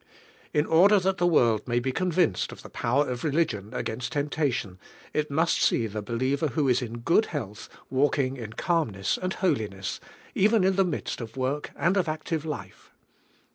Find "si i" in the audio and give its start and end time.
4.01-4.19